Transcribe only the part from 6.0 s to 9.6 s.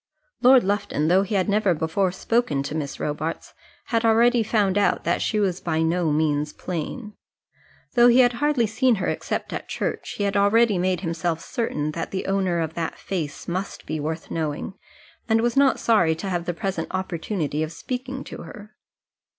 means plain. Though he had hardly seen her except